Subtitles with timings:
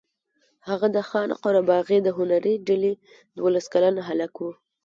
[0.67, 2.93] هغه د خان قره باغي د هنري ډلې
[3.39, 4.43] دولس کلن هلک و.